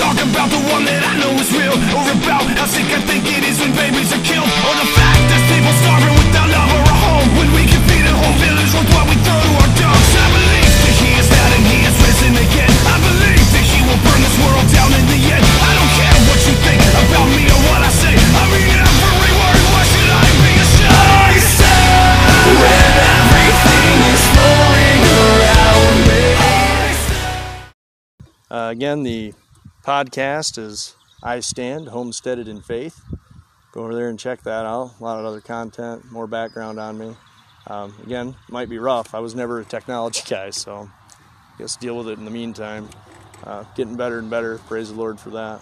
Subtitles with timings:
[0.00, 3.28] talk about the one that I know is real Or about how sick I think
[3.28, 6.84] it is when babies are killed Or the fact there's people starving without love or
[6.88, 9.70] a home When we can feed a whole village with what we throw to our
[9.76, 10.08] dogs.
[10.16, 12.72] I believe that he is and he is risen again.
[12.88, 15.44] I believe that he will burn this world down in the end.
[15.44, 18.14] I don't care what you think about me or what I say.
[18.16, 20.96] I mean every word, why should I be ashamed?
[20.96, 26.24] I stand when everything is falling around me
[28.48, 29.34] Uh, again, the
[29.90, 33.02] podcast is I Stand, Homesteaded in Faith.
[33.72, 34.92] Go over there and check that out.
[35.00, 37.16] A lot of other content, more background on me.
[37.66, 39.16] Um, again, might be rough.
[39.16, 42.88] I was never a technology guy, so I guess deal with it in the meantime.
[43.42, 44.58] Uh, getting better and better.
[44.58, 45.60] Praise the Lord for that.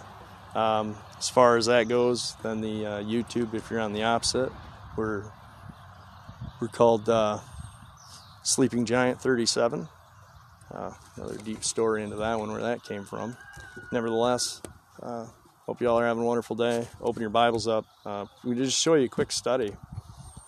[0.54, 4.52] Um, as far as that goes, then the uh, YouTube, if you're on the opposite,
[4.94, 5.24] we're
[6.60, 7.38] we're called uh,
[8.42, 9.88] Sleeping Giant 37.
[10.72, 13.36] Uh, another deep story into that one, where that came from.
[13.90, 14.60] Nevertheless,
[15.02, 15.26] uh,
[15.66, 16.86] hope you all are having a wonderful day.
[17.00, 17.86] Open your Bibles up.
[18.04, 19.72] Uh, we just show you a quick study.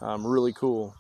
[0.01, 0.95] Um, really cool.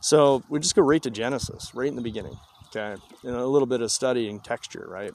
[0.00, 2.36] So we just go right to Genesis, right in the beginning.
[2.68, 5.12] Okay, and a little bit of studying texture, right,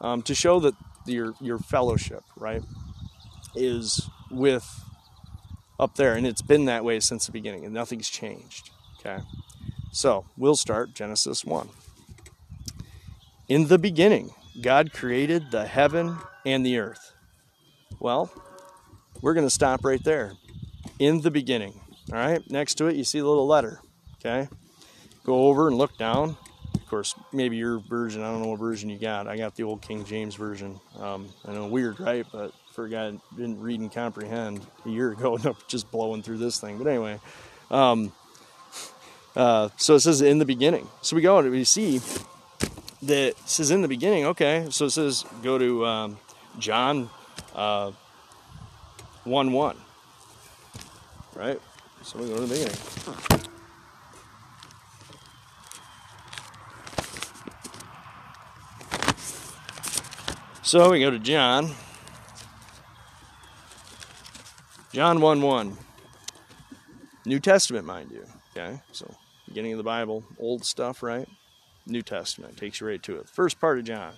[0.00, 0.74] um, to show that
[1.06, 2.62] your your fellowship, right,
[3.54, 4.82] is with
[5.78, 8.70] up there, and it's been that way since the beginning, and nothing's changed.
[8.98, 9.22] Okay,
[9.92, 11.68] so we'll start Genesis one.
[13.48, 17.12] In the beginning, God created the heaven and the earth.
[18.00, 18.28] Well,
[19.22, 20.32] we're going to stop right there.
[20.98, 21.80] In the beginning.
[22.12, 23.80] All right, next to it, you see the little letter.
[24.18, 24.48] Okay,
[25.24, 26.36] go over and look down.
[26.74, 29.28] Of course, maybe your version, I don't know what version you got.
[29.28, 30.80] I got the old King James version.
[30.98, 32.26] Um, I know, weird, right?
[32.32, 36.22] But for a guy didn't read and comprehend a year ago, and I'm just blowing
[36.22, 36.78] through this thing.
[36.78, 37.20] But anyway,
[37.70, 38.12] um,
[39.36, 40.88] uh, so it says in the beginning.
[41.02, 42.00] So we go and we see
[43.02, 46.18] that says in the beginning, okay, so it says go to um,
[46.58, 47.10] John
[47.54, 47.92] uh,
[49.24, 49.76] 1 1.
[51.34, 51.60] Right?
[52.02, 53.46] So we go to the beginning.
[60.62, 61.72] So we go to John.
[64.92, 65.76] John 1 1.
[67.26, 68.24] New Testament, mind you.
[68.50, 68.80] Okay?
[68.92, 69.12] So,
[69.46, 71.28] beginning of the Bible, old stuff, right?
[71.86, 73.28] New Testament takes you right to it.
[73.28, 74.12] First part of John.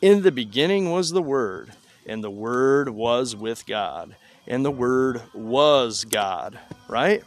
[0.00, 1.72] In the beginning was the Word,
[2.06, 4.16] and the Word was with God,
[4.46, 7.22] and the Word was God, right?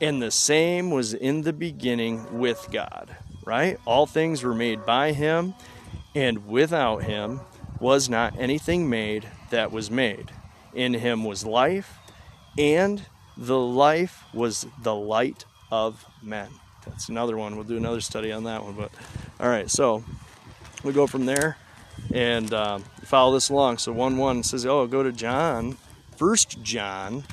[0.00, 3.78] And the same was in the beginning with God, right?
[3.84, 5.54] All things were made by Him,
[6.14, 7.40] and without Him
[7.80, 10.30] was not anything made that was made.
[10.72, 11.98] In Him was life,
[12.56, 13.04] and
[13.36, 16.48] the life was the light of men.
[16.86, 17.54] That's another one.
[17.56, 18.74] We'll do another study on that one.
[18.74, 18.90] But
[19.40, 20.04] all right, so
[20.82, 21.56] we go from there
[22.12, 23.78] and um, follow this along.
[23.78, 25.76] So one one says, "Oh, go to John,
[26.16, 27.24] First John,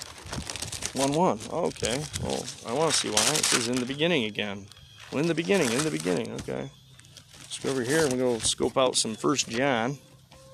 [0.94, 1.40] one one.
[1.52, 2.04] Okay.
[2.24, 4.68] Well, I want to see why it says in the beginning again.
[5.12, 6.32] Well, in the beginning, in the beginning.
[6.34, 6.70] Okay.
[7.40, 9.98] Let's go over here and we go scope out some First John.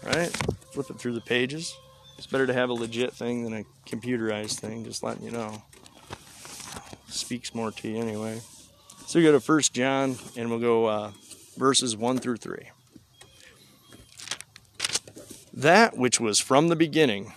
[0.03, 0.29] Right.
[0.71, 1.75] Flip it through the pages.
[2.17, 4.83] It's better to have a legit thing than a computerized thing.
[4.83, 5.61] Just letting you know.
[7.07, 8.41] Speaks more to you anyway.
[9.07, 11.11] So we go to First John, and we'll go uh,
[11.55, 12.71] verses one through three.
[15.53, 17.33] That which was from the beginning,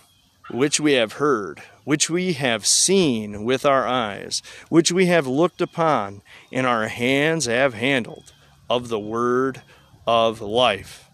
[0.49, 5.61] which we have heard, which we have seen with our eyes, which we have looked
[5.61, 6.21] upon,
[6.51, 8.33] and our hands have handled,
[8.69, 9.61] of the word
[10.05, 11.05] of life.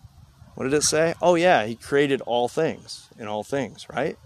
[0.56, 1.14] What did it say?
[1.22, 4.18] Oh, yeah, he created all things in all things, right?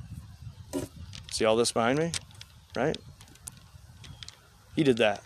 [1.30, 2.14] See all this behind me?
[2.74, 2.98] Right?
[4.78, 5.24] He did that.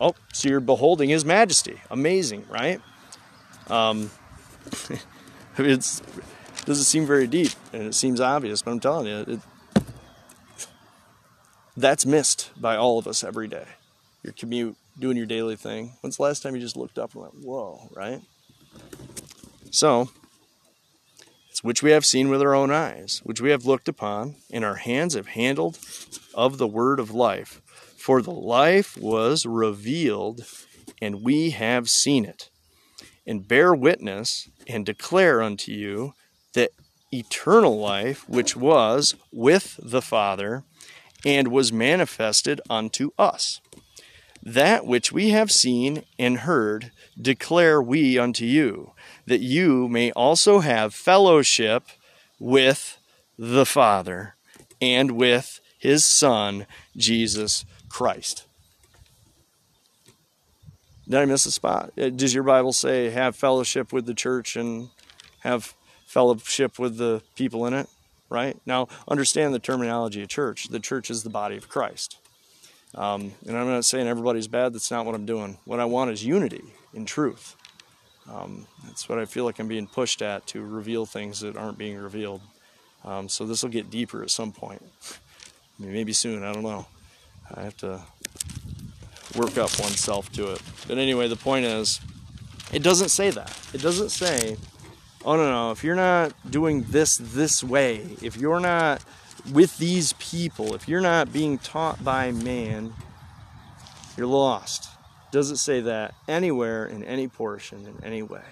[0.00, 1.80] Oh, so you're beholding His Majesty.
[1.90, 2.80] Amazing, right?
[3.68, 4.10] Um,
[5.58, 6.02] it's
[6.64, 9.40] doesn't seem very deep, and it seems obvious, but I'm telling you, it,
[11.76, 13.64] that's missed by all of us every day.
[14.22, 15.94] Your commute, doing your daily thing.
[16.00, 18.20] When's the last time you just looked up and went, "Whoa!" Right?
[19.70, 20.10] So,
[21.48, 24.64] it's which we have seen with our own eyes, which we have looked upon, and
[24.64, 25.78] our hands have handled
[26.34, 27.60] of the word of life.
[28.08, 30.46] For the life was revealed,
[30.98, 32.48] and we have seen it,
[33.26, 36.14] and bear witness, and declare unto you
[36.54, 36.70] that
[37.12, 40.64] eternal life which was with the Father,
[41.26, 43.60] and was manifested unto us.
[44.42, 48.92] That which we have seen and heard declare we unto you,
[49.26, 51.84] that you may also have fellowship
[52.40, 52.96] with
[53.38, 54.34] the Father
[54.80, 56.66] and with his Son,
[56.96, 58.44] Jesus Christ.
[61.08, 61.92] Did I miss a spot?
[61.98, 64.90] Uh, Does your Bible say have fellowship with the church and
[65.40, 65.74] have
[66.06, 67.88] fellowship with the people in it,
[68.28, 68.56] right?
[68.66, 70.68] Now, understand the terminology of church.
[70.68, 72.18] The church is the body of Christ.
[72.94, 74.74] Um, and I'm not saying everybody's bad.
[74.74, 75.58] That's not what I'm doing.
[75.64, 77.56] What I want is unity in truth.
[78.30, 81.78] Um, that's what I feel like I'm being pushed at to reveal things that aren't
[81.78, 82.42] being revealed.
[83.04, 84.82] Um, so this will get deeper at some point.
[85.78, 86.44] Maybe soon.
[86.44, 86.86] I don't know.
[87.54, 88.00] I have to
[89.36, 90.62] work up oneself to it.
[90.86, 92.00] But anyway, the point is,
[92.72, 93.56] it doesn't say that.
[93.72, 94.56] It doesn't say,
[95.24, 99.02] oh no, no, if you're not doing this this way, if you're not
[99.52, 102.92] with these people, if you're not being taught by man,
[104.16, 104.88] you're lost.
[105.32, 108.42] It say that anywhere in any portion in any way?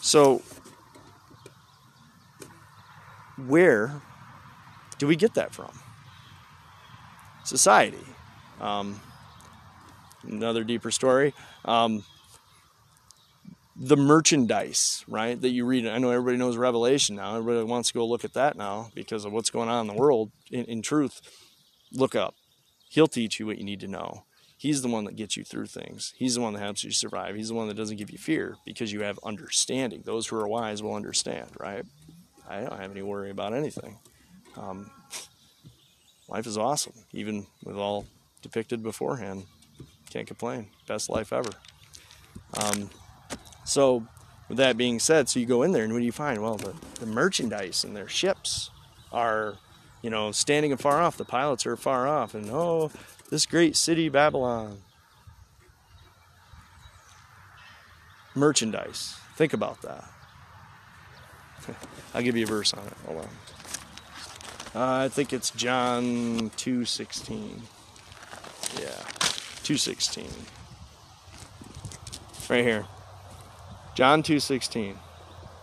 [0.00, 0.42] So,
[3.46, 4.00] where
[4.98, 5.72] do we get that from?
[7.52, 7.98] Society.
[8.62, 8.98] Um,
[10.26, 11.34] another deeper story.
[11.66, 12.02] Um,
[13.76, 15.86] the merchandise, right, that you read.
[15.86, 17.36] I know everybody knows Revelation now.
[17.36, 20.00] Everybody wants to go look at that now because of what's going on in the
[20.00, 20.30] world.
[20.50, 21.20] In, in truth,
[21.92, 22.34] look up.
[22.88, 24.24] He'll teach you what you need to know.
[24.56, 26.14] He's the one that gets you through things.
[26.16, 27.36] He's the one that helps you survive.
[27.36, 30.04] He's the one that doesn't give you fear because you have understanding.
[30.06, 31.84] Those who are wise will understand, right?
[32.48, 33.98] I don't have any worry about anything.
[34.56, 34.90] Um,
[36.32, 38.06] life is awesome, even with all
[38.40, 39.44] depicted beforehand.
[40.10, 40.68] Can't complain.
[40.86, 41.50] Best life ever.
[42.58, 42.90] Um,
[43.64, 44.06] so,
[44.48, 46.42] with that being said, so you go in there and what do you find?
[46.42, 48.70] Well, the, the merchandise and their ships
[49.12, 49.58] are,
[50.00, 51.16] you know, standing afar off.
[51.18, 52.90] The pilots are far off, and oh,
[53.30, 54.78] this great city, Babylon.
[58.34, 59.16] Merchandise.
[59.36, 60.04] Think about that.
[62.14, 62.94] I'll give you a verse on it.
[63.06, 63.28] Hold on.
[64.74, 67.62] Uh, I think it's John 2:16.
[68.80, 68.88] Yeah.
[69.62, 70.30] 2:16.
[72.48, 72.86] Right here.
[73.94, 74.98] John 2:16.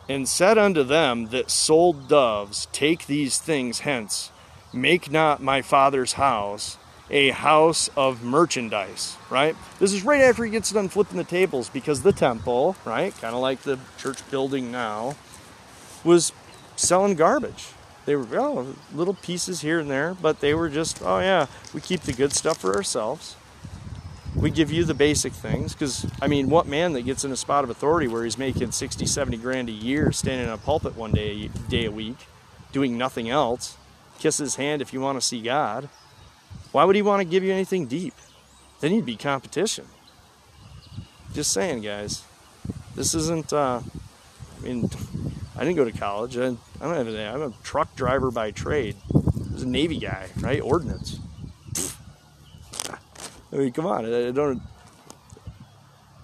[0.07, 4.31] And said unto them that sold doves, take these things hence.
[4.73, 6.77] Make not my father's house
[7.09, 9.55] a house of merchandise, right?
[9.79, 13.33] This is right after he gets done flipping the tables because the temple, right, kind
[13.33, 15.15] of like the church building now,
[16.03, 16.31] was
[16.75, 17.69] selling garbage.
[18.09, 21.45] They were oh, little pieces here and there, but they were just, oh yeah,
[21.75, 23.35] we keep the good stuff for ourselves.
[24.35, 27.35] We give you the basic things because, I mean, what man that gets in a
[27.35, 30.95] spot of authority where he's making 60, 70 grand a year standing in a pulpit
[30.95, 32.17] one day, day a week,
[32.71, 33.77] doing nothing else,
[34.17, 35.87] kiss his hand if you want to see God.
[36.71, 38.15] Why would he want to give you anything deep?
[38.79, 39.85] Then you'd be competition.
[41.31, 42.23] Just saying, guys.
[42.95, 43.81] This isn't, uh,
[44.57, 44.89] I mean,
[45.59, 46.37] I didn't go to college.
[46.37, 47.19] I, I don't have any.
[47.19, 48.95] I'm a truck driver by trade.
[49.13, 50.61] I was a Navy guy, right?
[50.61, 51.19] Ordnance.
[53.51, 54.05] I mean, come on.
[54.05, 54.61] I don't.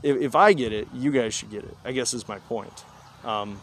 [0.02, 1.76] If, if I get it, you guys should get it.
[1.84, 2.86] I guess is my point.
[3.26, 3.60] Um,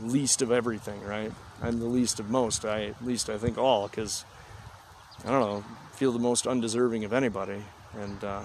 [0.00, 1.32] least of everything, right?
[1.60, 2.64] I'm the least of most.
[2.64, 4.24] I at least I think all because
[5.24, 5.64] I don't know,
[5.94, 7.64] feel the most undeserving of anybody,
[7.98, 8.42] and uh,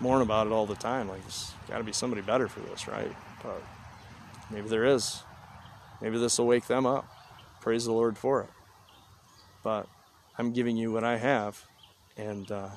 [0.00, 1.08] mourn about it all the time.
[1.08, 3.14] Like, there's got to be somebody better for this, right?
[3.40, 3.62] But
[4.50, 5.22] Maybe there is.
[6.00, 7.06] Maybe this will wake them up.
[7.60, 8.50] Praise the Lord for it.
[9.62, 9.88] But
[10.38, 11.64] I'm giving you what I have,
[12.16, 12.68] and uh,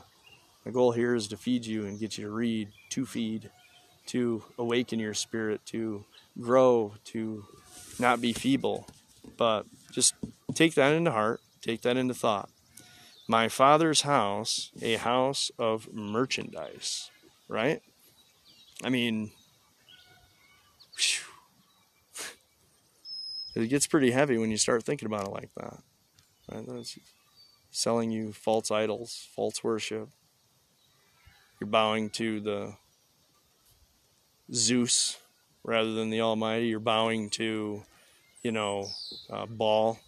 [0.65, 3.49] my goal here is to feed you and get you to read, to feed,
[4.07, 6.05] to awaken your spirit, to
[6.39, 7.45] grow, to
[7.99, 8.87] not be feeble.
[9.35, 10.13] But just
[10.53, 12.49] take that into heart, take that into thought.
[13.27, 17.11] My father's house, a house of merchandise,
[17.49, 17.81] right?
[18.83, 19.31] I mean,
[20.97, 21.26] whew,
[23.61, 25.79] it gets pretty heavy when you start thinking about it like that.
[26.51, 26.65] Right?
[26.67, 26.97] That's
[27.71, 30.09] selling you false idols, false worship.
[31.59, 32.73] You're bowing to the
[34.53, 35.17] Zeus
[35.63, 36.67] rather than the Almighty.
[36.67, 37.83] You're bowing to,
[38.43, 38.87] you know,
[39.29, 39.99] uh, Baal,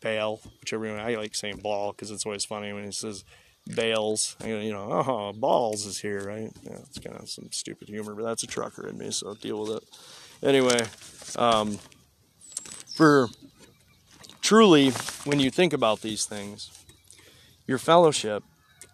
[0.00, 1.00] Baal, whichever one.
[1.00, 3.24] I like saying Baal because it's always funny when he says
[3.74, 4.36] Bales.
[4.44, 6.50] You know, oh, balls is here, right?
[6.62, 9.60] Yeah, it's kind of some stupid humor, but that's a trucker in me, so deal
[9.62, 9.84] with it.
[10.42, 10.80] Anyway,
[11.36, 11.78] um,
[12.96, 13.28] for
[14.40, 14.90] truly,
[15.24, 16.70] when you think about these things,
[17.66, 18.42] your fellowship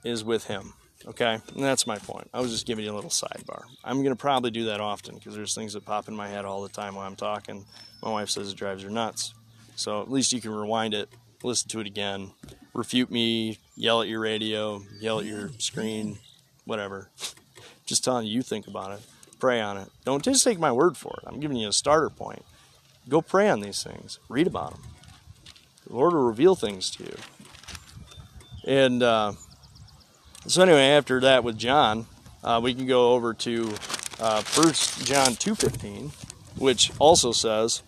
[0.04, 0.74] is with Him.
[1.06, 1.38] Okay?
[1.54, 2.28] And that's my point.
[2.34, 3.62] I was just giving you a little sidebar.
[3.84, 6.44] I'm going to probably do that often because there's things that pop in my head
[6.44, 7.64] all the time while I'm talking.
[8.02, 9.34] My wife says it drives her nuts.
[9.76, 11.08] So at least you can rewind it,
[11.44, 12.32] listen to it again,
[12.74, 16.18] refute me, yell at your radio, yell at your screen,
[16.64, 17.08] whatever.
[17.86, 19.00] Just telling you, you think about it,
[19.38, 19.88] pray on it.
[20.04, 21.28] Don't just take my word for it.
[21.28, 22.44] I'm giving you a starter point.
[23.08, 24.82] Go pray on these things, read about them.
[25.86, 27.16] The Lord will reveal things to you.
[28.64, 29.32] And uh,
[30.46, 32.06] so, anyway, after that with John,
[32.44, 33.74] uh, we can go over to
[34.20, 36.10] uh, John 2.15,
[36.58, 37.82] which also says,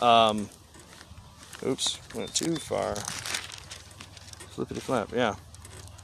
[0.00, 0.48] um,
[1.64, 2.96] oops, went too far.
[4.50, 5.36] Flippity flap, yeah.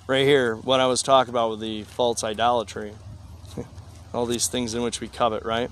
[0.07, 2.95] Right here, what I was talking about with the false idolatry.
[4.15, 5.71] All these things in which we covet, right?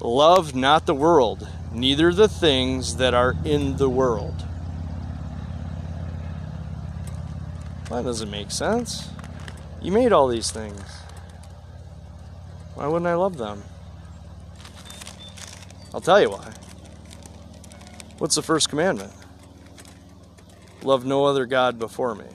[0.00, 4.44] Love not the world, neither the things that are in the world.
[7.90, 9.08] That doesn't make sense.
[9.80, 10.80] You made all these things.
[12.74, 13.62] Why wouldn't I love them?
[15.94, 16.52] I'll tell you why.
[18.18, 19.12] What's the first commandment?
[20.82, 22.26] Love no other God before me.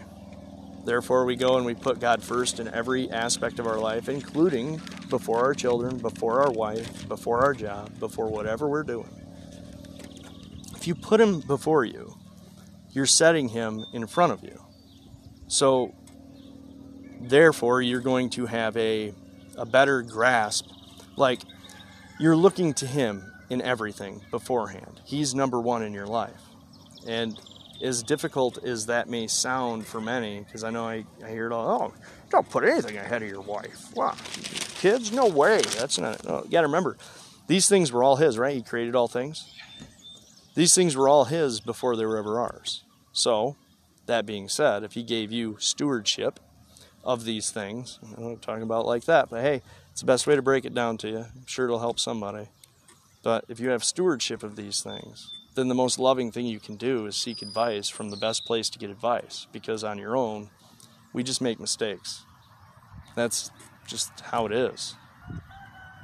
[0.83, 4.81] Therefore, we go and we put God first in every aspect of our life, including
[5.11, 9.09] before our children, before our wife, before our job, before whatever we're doing.
[10.75, 12.17] If you put Him before you,
[12.89, 14.59] you're setting Him in front of you.
[15.47, 15.93] So,
[17.19, 19.13] therefore, you're going to have a,
[19.55, 20.65] a better grasp.
[21.15, 21.41] Like,
[22.19, 25.01] you're looking to Him in everything beforehand.
[25.05, 26.41] He's number one in your life.
[27.05, 27.39] And
[27.83, 31.51] as difficult as that may sound for many, because I know I, I hear it
[31.51, 31.93] all, oh,
[32.31, 33.95] don't put anything ahead of your wife.
[33.95, 34.15] Wow,
[34.75, 35.61] kids, no way.
[35.77, 36.43] That's not, no.
[36.43, 36.97] you got to remember,
[37.47, 38.55] these things were all His, right?
[38.55, 39.53] He created all things.
[40.55, 42.83] These things were all His before they were ever ours.
[43.11, 43.55] So,
[44.05, 46.39] that being said, if He gave you stewardship
[47.03, 49.61] of these things, I'm talking about like that, but hey,
[49.91, 51.17] it's the best way to break it down to you.
[51.17, 52.47] I'm sure it'll help somebody.
[53.23, 56.75] But if you have stewardship of these things, then the most loving thing you can
[56.75, 60.49] do is seek advice from the best place to get advice because on your own,
[61.13, 62.23] we just make mistakes.
[63.15, 63.51] That's
[63.87, 64.95] just how it is.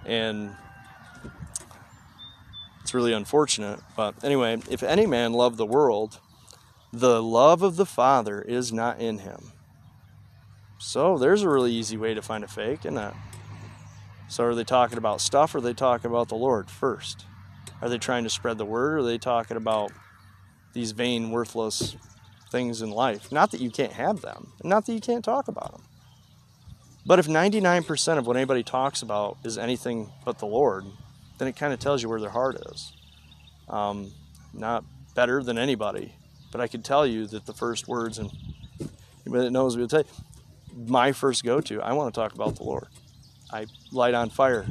[0.05, 0.55] And
[2.81, 3.79] it's really unfortunate.
[3.95, 6.19] But anyway, if any man love the world,
[6.93, 9.51] the love of the Father is not in him.
[10.79, 13.13] So there's a really easy way to find a fake, isn't it?
[14.29, 17.25] So are they talking about stuff or are they talking about the Lord first?
[17.81, 19.91] Are they trying to spread the word or are they talking about
[20.73, 21.95] these vain, worthless
[22.51, 23.31] things in life?
[23.31, 25.83] Not that you can't have them, not that you can't talk about them.
[27.05, 30.85] But if 99% of what anybody talks about is anything but the Lord,
[31.37, 32.91] then it kind of tells you where their heart is.
[33.69, 34.11] Um,
[34.53, 34.83] not
[35.15, 36.13] better than anybody,
[36.51, 38.29] but I can tell you that the first words, and
[39.25, 42.33] anybody that knows me will tell you, my first go to, I want to talk
[42.33, 42.87] about the Lord.
[43.51, 44.65] I light on fire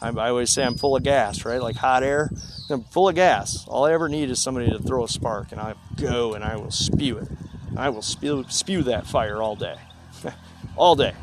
[0.00, 1.60] I, I always say I'm full of gas, right?
[1.60, 2.30] Like hot air.
[2.70, 3.64] I'm full of gas.
[3.66, 6.56] All I ever need is somebody to throw a spark, and I go and I
[6.56, 7.28] will spew it.
[7.76, 9.76] I will spew, spew that fire all day,
[10.76, 11.14] all day.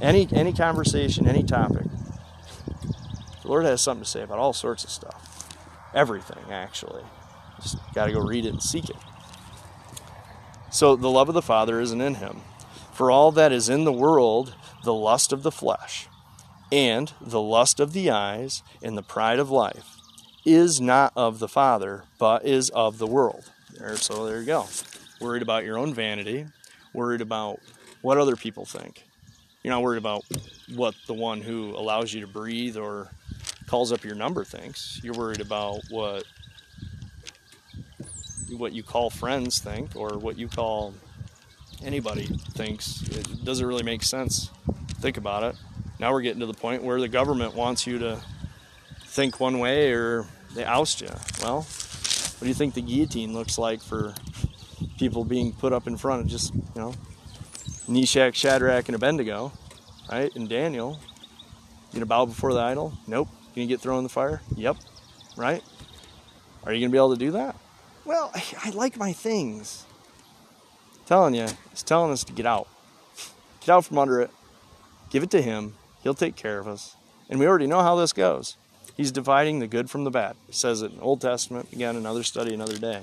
[0.00, 1.86] Any any conversation, any topic.
[3.42, 5.48] The Lord has something to say about all sorts of stuff,
[5.94, 7.02] everything actually.
[7.60, 8.96] Just got to go read it and seek it.
[10.70, 12.42] So the love of the Father isn't in him.
[12.92, 16.08] For all that is in the world, the lust of the flesh
[16.70, 19.96] and the lust of the eyes and the pride of life
[20.44, 23.50] is not of the Father, but is of the world.
[23.76, 24.66] There, so there you go.
[25.20, 26.46] Worried about your own vanity,
[26.92, 27.60] worried about
[28.02, 29.04] what other people think.
[29.62, 30.24] You're not worried about
[30.74, 33.10] what the one who allows you to breathe or
[33.66, 35.00] calls up your number thinks.
[35.02, 36.24] You're worried about what
[38.50, 40.94] what you call friends think or what you call
[41.84, 43.02] anybody thinks.
[43.02, 44.50] It doesn't really make sense.
[45.00, 45.56] Think about it.
[45.98, 48.20] Now we're getting to the point where the government wants you to
[49.04, 51.10] think one way or they oust you.
[51.42, 51.66] Well,
[52.38, 54.14] what do you think the guillotine looks like for
[54.98, 56.94] people being put up in front of just, you know,
[57.88, 59.52] Meshach, Shadrach, and Abednego,
[60.10, 60.34] right?
[60.36, 61.00] And Daniel.
[61.90, 62.92] You gonna bow before the idol?
[63.06, 63.28] Nope.
[63.54, 64.42] You gonna get thrown in the fire?
[64.56, 64.76] Yep.
[65.36, 65.62] Right?
[66.64, 67.56] Are you gonna be able to do that?
[68.04, 69.84] Well, I, I like my things.
[70.94, 72.68] I'm telling you, it's telling us to get out.
[73.60, 74.30] Get out from under it.
[75.10, 76.96] Give it to him He'll take care of us.
[77.28, 78.56] And we already know how this goes.
[78.98, 80.34] He's dividing the good from the bad.
[80.48, 83.02] He says it in Old Testament, again, another study, another day.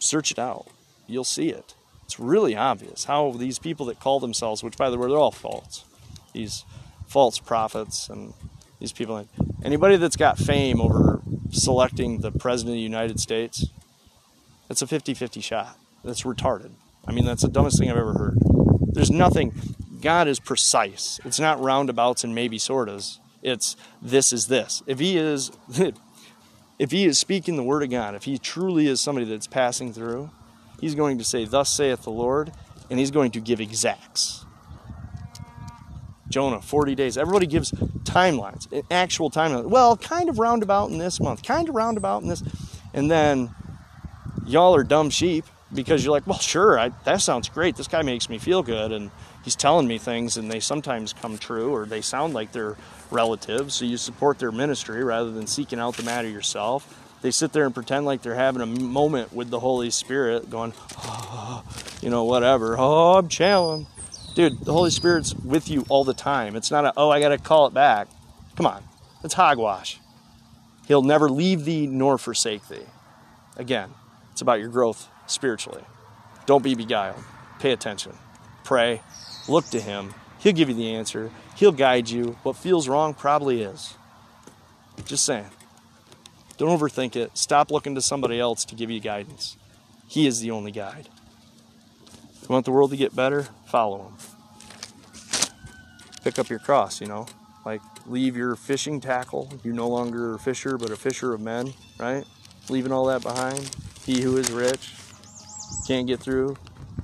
[0.00, 0.66] Search it out.
[1.06, 1.74] You'll see it.
[2.04, 5.30] It's really obvious how these people that call themselves, which by the way, they're all
[5.30, 5.84] false,
[6.32, 6.64] these
[7.06, 8.34] false prophets and
[8.80, 9.28] these people,
[9.62, 13.66] anybody that's got fame over selecting the President of the United States,
[14.68, 15.78] it's a 50 50 shot.
[16.02, 16.72] That's retarded.
[17.06, 18.38] I mean, that's the dumbest thing I've ever heard.
[18.92, 19.54] There's nothing,
[20.00, 21.20] God is precise.
[21.24, 23.18] It's not roundabouts and maybe sortas.
[23.42, 24.82] It's this is this.
[24.86, 25.52] If he is
[26.78, 29.92] if he is speaking the word of God, if he truly is somebody that's passing
[29.92, 30.30] through,
[30.80, 32.52] he's going to say, Thus saith the Lord,
[32.90, 34.44] and he's going to give exacts.
[36.28, 37.16] Jonah, 40 days.
[37.16, 37.72] Everybody gives
[38.04, 39.64] timelines, actual timelines.
[39.64, 42.42] Well, kind of roundabout in this month, kind of roundabout in this.
[42.92, 43.54] And then
[44.46, 45.44] y'all are dumb sheep.
[45.72, 47.76] because you're like, well, sure, I, that sounds great.
[47.76, 49.10] This guy makes me feel good, and
[49.48, 52.76] he's telling me things, and they sometimes come true, or they sound like they're
[53.10, 53.76] relatives.
[53.76, 57.16] So you support their ministry rather than seeking out the matter yourself.
[57.22, 60.74] They sit there and pretend like they're having a moment with the Holy Spirit, going,
[60.98, 61.64] oh,
[62.02, 62.76] you know, whatever.
[62.78, 63.86] Oh, I'm channeling.
[64.34, 66.54] Dude, the Holy Spirit's with you all the time.
[66.54, 68.08] It's not a, oh, I got to call it back.
[68.54, 68.84] Come on,
[69.24, 69.98] it's hogwash.
[70.86, 72.84] He'll never leave thee nor forsake thee.
[73.56, 73.94] Again,
[74.32, 75.84] it's about your growth spiritually.
[76.44, 77.24] Don't be beguiled.
[77.60, 78.12] Pay attention.
[78.62, 79.00] Pray.
[79.48, 80.14] Look to Him.
[80.38, 81.30] He'll give you the answer.
[81.56, 82.36] He'll guide you.
[82.42, 83.94] What feels wrong probably is.
[85.04, 85.50] Just saying.
[86.58, 87.36] Don't overthink it.
[87.36, 89.56] Stop looking to somebody else to give you guidance.
[90.06, 91.08] He is the only guide.
[92.42, 93.46] You want the world to get better?
[93.66, 94.14] Follow Him.
[96.24, 97.26] Pick up your cross, you know.
[97.64, 99.52] Like leave your fishing tackle.
[99.62, 102.24] You're no longer a fisher, but a fisher of men, right?
[102.68, 103.70] Leaving all that behind.
[104.04, 104.94] He who is rich
[105.86, 106.56] can't get through.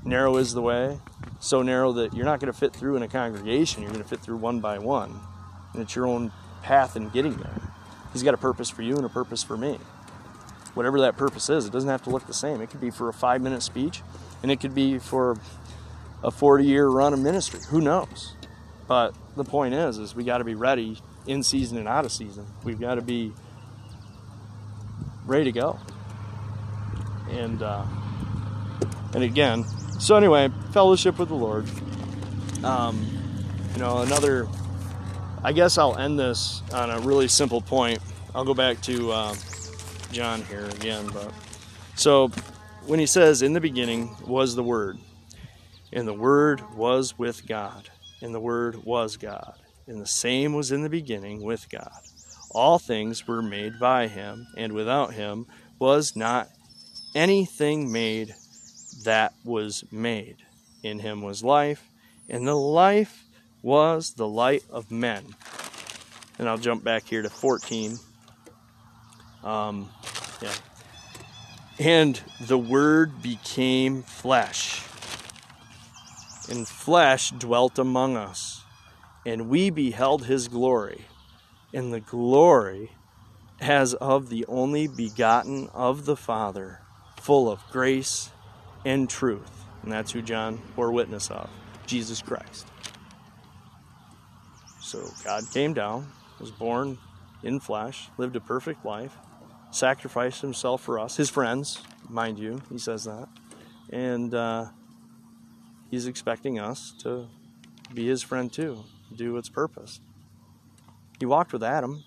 [0.05, 0.99] Narrow is the way.
[1.45, 3.83] So narrow that you're not going to fit through in a congregation.
[3.83, 5.21] You're going to fit through one by one.
[5.75, 6.33] And it's your own
[6.63, 7.61] path in getting there.
[8.15, 9.79] He's got a purpose for you and a purpose for me.
[10.73, 12.63] Whatever that purpose is, it doesn't have to look the same.
[12.63, 14.01] It could be for a five minute speech,
[14.43, 15.37] and it could be for
[16.23, 17.61] a 40 year run of ministry.
[17.69, 18.33] Who knows?
[18.89, 22.13] But the point is, is we got to be ready in season and out of
[22.13, 22.47] season.
[22.65, 23.35] We've got to be
[25.27, 25.79] ready to go.
[27.29, 27.85] And uh,
[29.13, 29.67] and again,
[29.99, 31.67] so anyway, fellowship with the Lord.
[32.65, 33.07] Um,
[33.73, 34.49] you know, another.
[35.43, 37.99] I guess I'll end this on a really simple point.
[38.35, 39.35] I'll go back to uh,
[40.11, 41.33] John here again, but
[41.97, 42.29] so
[42.87, 44.99] when he says, "In the beginning was the Word,
[45.93, 47.91] and the Word was with God."
[48.25, 49.55] and the Word was God,
[49.87, 52.01] and the same was in the beginning with God.
[52.51, 55.47] All things were made by him, and without him
[55.79, 56.49] was not
[57.15, 58.35] anything made
[59.05, 60.37] that was made.
[60.83, 61.91] In him was life,
[62.29, 63.25] and the life
[63.63, 65.35] was the light of men.
[66.39, 67.97] And I'll jump back here to 14.
[69.43, 69.89] Um,
[70.43, 70.53] yeah.
[71.79, 74.83] And the Word became flesh
[76.49, 78.65] and flesh dwelt among us,
[79.25, 81.07] and we beheld his glory,
[81.73, 82.93] and the glory
[83.61, 86.81] as of the only begotten of the Father,
[87.17, 88.31] full of grace
[88.85, 89.65] and truth.
[89.83, 91.49] And that's who John bore witness of
[91.87, 92.67] Jesus Christ.
[94.81, 96.07] So God came down,
[96.39, 96.99] was born
[97.43, 99.17] in flesh, lived a perfect life,
[99.71, 103.29] sacrificed himself for us, his friends, mind you, he says that.
[103.91, 104.67] And, uh,
[105.91, 107.29] he's expecting us to
[107.93, 110.01] be his friend too, do its purpose.
[111.19, 112.03] He walked with Adam.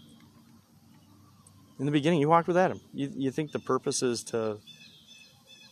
[1.80, 2.82] In the beginning, he walked with Adam.
[2.94, 4.60] You, you think the purpose is to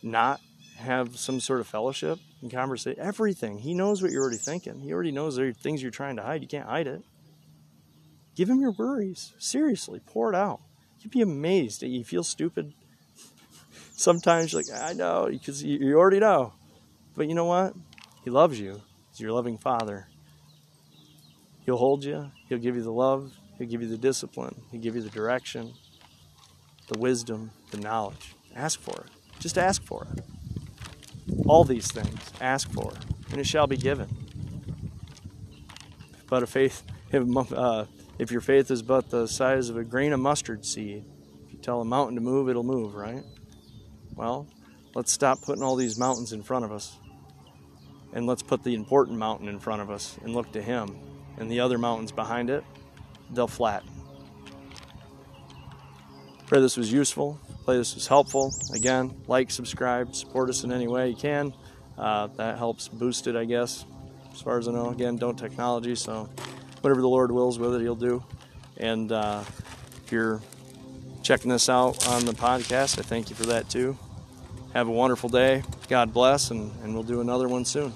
[0.02, 0.40] not
[0.76, 3.00] have some sort of fellowship and conversation?
[3.00, 3.58] Everything.
[3.58, 4.80] He knows what you're already thinking.
[4.80, 6.42] He already knows there are things you're trying to hide.
[6.42, 7.02] You can't hide it.
[8.34, 9.32] Give him your worries.
[9.38, 10.60] Seriously, pour it out.
[11.00, 12.74] You'd be amazed you feel stupid.
[13.92, 16.52] Sometimes like, I know, because you already know.
[17.16, 17.74] But you know what?
[18.24, 18.82] He loves you.
[19.10, 20.08] He's your loving Father.
[21.64, 22.30] He'll hold you.
[22.48, 23.32] He'll give you the love.
[23.58, 24.54] He'll give you the discipline.
[24.70, 25.72] He'll give you the direction,
[26.88, 28.34] the wisdom, the knowledge.
[28.54, 29.10] Ask for it.
[29.40, 30.24] Just ask for it.
[31.46, 32.92] All these things, ask for,
[33.30, 34.08] and it shall be given.
[36.28, 37.86] But a faith, if, uh,
[38.18, 41.04] if your faith is but the size of a grain of mustard seed,
[41.44, 43.22] if you tell a mountain to move, it'll move, right?
[44.14, 44.48] Well,
[44.94, 46.98] let's stop putting all these mountains in front of us
[48.12, 50.98] and let's put the important mountain in front of us and look to Him.
[51.36, 52.64] And the other mountains behind it,
[53.30, 53.90] they'll flatten.
[56.46, 57.38] Pray this was useful.
[57.66, 58.54] Pray this was helpful.
[58.72, 61.52] Again, like, subscribe, support us in any way you can.
[61.98, 63.84] Uh, that helps boost it, I guess.
[64.32, 66.28] As far as I know, again, don't technology, so
[66.82, 68.22] whatever the Lord wills with it, He'll do.
[68.76, 69.42] And uh,
[70.04, 70.40] if you're
[71.24, 73.98] checking this out on the podcast, I thank you for that too.
[74.72, 75.64] Have a wonderful day.
[75.88, 77.92] God bless, and, and we'll do another one soon.